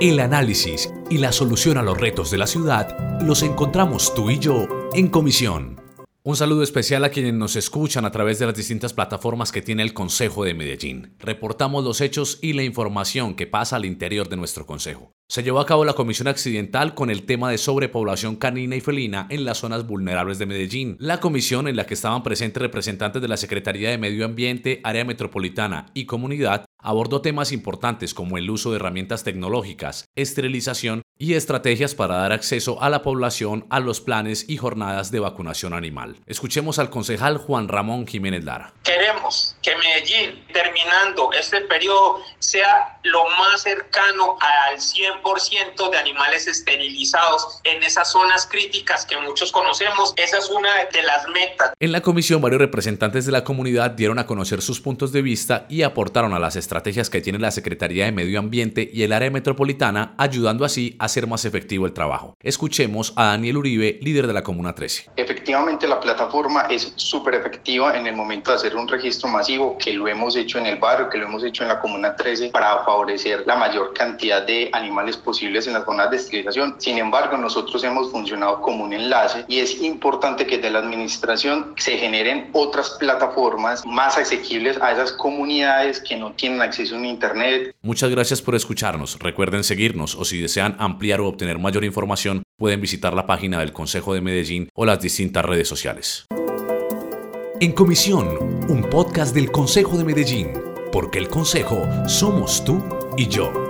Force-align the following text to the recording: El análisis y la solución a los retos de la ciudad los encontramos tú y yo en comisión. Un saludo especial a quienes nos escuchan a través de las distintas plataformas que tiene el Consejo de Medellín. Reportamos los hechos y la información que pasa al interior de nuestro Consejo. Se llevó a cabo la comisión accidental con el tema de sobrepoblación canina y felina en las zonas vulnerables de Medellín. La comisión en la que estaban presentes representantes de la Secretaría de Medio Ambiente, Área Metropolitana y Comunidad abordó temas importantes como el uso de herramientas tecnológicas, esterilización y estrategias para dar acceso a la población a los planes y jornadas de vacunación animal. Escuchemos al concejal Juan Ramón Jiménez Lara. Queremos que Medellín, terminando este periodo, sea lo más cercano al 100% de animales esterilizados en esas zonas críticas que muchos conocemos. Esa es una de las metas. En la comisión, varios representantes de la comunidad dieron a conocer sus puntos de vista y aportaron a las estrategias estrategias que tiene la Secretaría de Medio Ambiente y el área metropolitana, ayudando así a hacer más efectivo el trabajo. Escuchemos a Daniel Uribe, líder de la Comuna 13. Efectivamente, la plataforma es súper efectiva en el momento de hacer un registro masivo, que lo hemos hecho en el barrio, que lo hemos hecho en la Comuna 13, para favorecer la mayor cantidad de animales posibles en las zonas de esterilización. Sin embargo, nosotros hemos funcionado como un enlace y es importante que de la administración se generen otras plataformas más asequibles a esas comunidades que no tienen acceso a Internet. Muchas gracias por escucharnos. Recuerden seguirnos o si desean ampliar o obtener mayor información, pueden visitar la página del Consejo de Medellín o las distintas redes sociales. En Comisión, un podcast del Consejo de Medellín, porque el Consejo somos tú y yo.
El 0.00 0.18
análisis 0.18 0.92
y 1.08 1.18
la 1.18 1.30
solución 1.30 1.78
a 1.78 1.82
los 1.82 1.96
retos 1.96 2.28
de 2.32 2.36
la 2.36 2.48
ciudad 2.48 3.20
los 3.20 3.44
encontramos 3.44 4.12
tú 4.12 4.28
y 4.28 4.40
yo 4.40 4.66
en 4.92 5.06
comisión. 5.06 5.80
Un 6.24 6.34
saludo 6.34 6.64
especial 6.64 7.04
a 7.04 7.10
quienes 7.10 7.34
nos 7.34 7.54
escuchan 7.54 8.04
a 8.04 8.10
través 8.10 8.40
de 8.40 8.46
las 8.46 8.56
distintas 8.56 8.92
plataformas 8.92 9.52
que 9.52 9.62
tiene 9.62 9.84
el 9.84 9.94
Consejo 9.94 10.42
de 10.42 10.54
Medellín. 10.54 11.14
Reportamos 11.20 11.84
los 11.84 12.00
hechos 12.00 12.40
y 12.42 12.54
la 12.54 12.64
información 12.64 13.36
que 13.36 13.46
pasa 13.46 13.76
al 13.76 13.84
interior 13.84 14.28
de 14.28 14.36
nuestro 14.36 14.66
Consejo. 14.66 15.12
Se 15.28 15.42
llevó 15.42 15.60
a 15.60 15.66
cabo 15.66 15.84
la 15.84 15.92
comisión 15.92 16.26
accidental 16.26 16.94
con 16.94 17.08
el 17.08 17.24
tema 17.24 17.50
de 17.50 17.58
sobrepoblación 17.58 18.36
canina 18.36 18.74
y 18.74 18.80
felina 18.80 19.26
en 19.30 19.44
las 19.44 19.58
zonas 19.58 19.86
vulnerables 19.86 20.38
de 20.38 20.46
Medellín. 20.46 20.96
La 20.98 21.20
comisión 21.20 21.68
en 21.68 21.76
la 21.76 21.86
que 21.86 21.94
estaban 21.94 22.22
presentes 22.22 22.60
representantes 22.60 23.22
de 23.22 23.28
la 23.28 23.36
Secretaría 23.36 23.90
de 23.90 23.98
Medio 23.98 24.24
Ambiente, 24.24 24.80
Área 24.82 25.04
Metropolitana 25.04 25.86
y 25.94 26.06
Comunidad 26.06 26.64
abordó 26.84 27.22
temas 27.22 27.50
importantes 27.50 28.12
como 28.12 28.36
el 28.36 28.50
uso 28.50 28.70
de 28.70 28.76
herramientas 28.76 29.24
tecnológicas, 29.24 30.04
esterilización 30.14 31.02
y 31.16 31.34
estrategias 31.34 31.94
para 31.94 32.16
dar 32.16 32.32
acceso 32.32 32.82
a 32.82 32.90
la 32.90 33.02
población 33.02 33.66
a 33.70 33.80
los 33.80 34.00
planes 34.00 34.44
y 34.48 34.58
jornadas 34.58 35.10
de 35.10 35.20
vacunación 35.20 35.72
animal. 35.72 36.16
Escuchemos 36.26 36.78
al 36.78 36.90
concejal 36.90 37.38
Juan 37.38 37.68
Ramón 37.68 38.06
Jiménez 38.06 38.44
Lara. 38.44 38.74
Queremos 38.82 39.56
que 39.62 39.74
Medellín, 39.76 40.44
terminando 40.52 41.32
este 41.32 41.62
periodo, 41.62 42.20
sea 42.38 42.98
lo 43.04 43.24
más 43.30 43.62
cercano 43.62 44.36
al 44.40 44.76
100% 44.76 45.90
de 45.90 45.96
animales 45.96 46.46
esterilizados 46.46 47.60
en 47.64 47.82
esas 47.82 48.12
zonas 48.12 48.46
críticas 48.46 49.06
que 49.06 49.16
muchos 49.16 49.52
conocemos. 49.52 50.12
Esa 50.16 50.38
es 50.38 50.50
una 50.50 50.68
de 50.92 51.02
las 51.02 51.26
metas. 51.28 51.72
En 51.80 51.92
la 51.92 52.02
comisión, 52.02 52.42
varios 52.42 52.60
representantes 52.60 53.24
de 53.24 53.32
la 53.32 53.44
comunidad 53.44 53.92
dieron 53.92 54.18
a 54.18 54.26
conocer 54.26 54.60
sus 54.60 54.80
puntos 54.80 55.12
de 55.12 55.22
vista 55.22 55.64
y 55.70 55.82
aportaron 55.82 56.34
a 56.34 56.38
las 56.38 56.56
estrategias 56.56 56.73
estrategias 56.74 57.08
que 57.08 57.20
tiene 57.20 57.38
la 57.38 57.52
Secretaría 57.52 58.04
de 58.04 58.10
Medio 58.10 58.40
Ambiente 58.40 58.90
y 58.92 59.04
el 59.04 59.12
área 59.12 59.30
metropolitana, 59.30 60.14
ayudando 60.18 60.64
así 60.64 60.96
a 60.98 61.04
hacer 61.04 61.28
más 61.28 61.44
efectivo 61.44 61.86
el 61.86 61.92
trabajo. 61.92 62.34
Escuchemos 62.42 63.12
a 63.14 63.26
Daniel 63.26 63.58
Uribe, 63.58 64.00
líder 64.02 64.26
de 64.26 64.32
la 64.32 64.42
Comuna 64.42 64.74
13. 64.74 65.10
Efectivamente, 65.14 65.86
la 65.86 66.00
plataforma 66.00 66.62
es 66.62 66.92
súper 66.96 67.36
efectiva 67.36 67.96
en 67.96 68.08
el 68.08 68.16
momento 68.16 68.50
de 68.50 68.56
hacer 68.56 68.74
un 68.74 68.88
registro 68.88 69.28
masivo, 69.28 69.78
que 69.78 69.92
lo 69.92 70.08
hemos 70.08 70.34
hecho 70.34 70.58
en 70.58 70.66
el 70.66 70.80
barrio, 70.80 71.08
que 71.08 71.16
lo 71.16 71.26
hemos 71.26 71.44
hecho 71.44 71.62
en 71.62 71.68
la 71.68 71.78
Comuna 71.78 72.16
13, 72.16 72.48
para 72.48 72.84
favorecer 72.84 73.44
la 73.46 73.54
mayor 73.54 73.94
cantidad 73.94 74.44
de 74.44 74.70
animales 74.72 75.16
posibles 75.16 75.68
en 75.68 75.74
las 75.74 75.84
zonas 75.84 76.10
de 76.10 76.16
esterilización. 76.16 76.74
Sin 76.78 76.98
embargo, 76.98 77.36
nosotros 77.36 77.84
hemos 77.84 78.10
funcionado 78.10 78.60
como 78.60 78.82
un 78.82 78.92
enlace 78.92 79.44
y 79.46 79.60
es 79.60 79.80
importante 79.80 80.44
que 80.44 80.58
de 80.58 80.70
la 80.70 80.80
administración 80.80 81.74
se 81.76 81.98
generen 81.98 82.50
otras 82.52 82.90
plataformas 82.98 83.86
más 83.86 84.18
asequibles 84.18 84.76
a 84.82 84.90
esas 84.90 85.12
comunidades 85.12 86.00
que 86.00 86.16
no 86.16 86.32
tienen 86.32 86.63
acceso 86.64 86.96
a 86.96 87.06
Internet. 87.06 87.74
Muchas 87.82 88.10
gracias 88.10 88.42
por 88.42 88.54
escucharnos. 88.54 89.18
Recuerden 89.18 89.64
seguirnos 89.64 90.14
o 90.14 90.24
si 90.24 90.40
desean 90.40 90.76
ampliar 90.78 91.20
o 91.20 91.28
obtener 91.28 91.58
mayor 91.58 91.84
información, 91.84 92.42
pueden 92.56 92.80
visitar 92.80 93.14
la 93.14 93.26
página 93.26 93.60
del 93.60 93.72
Consejo 93.72 94.14
de 94.14 94.20
Medellín 94.20 94.68
o 94.74 94.84
las 94.84 95.00
distintas 95.00 95.44
redes 95.44 95.68
sociales. 95.68 96.26
En 97.60 97.72
Comisión, 97.72 98.66
un 98.68 98.88
podcast 98.90 99.34
del 99.34 99.50
Consejo 99.50 99.96
de 99.96 100.04
Medellín, 100.04 100.48
porque 100.90 101.18
el 101.18 101.28
Consejo 101.28 101.86
somos 102.08 102.64
tú 102.64 102.82
y 103.16 103.28
yo. 103.28 103.63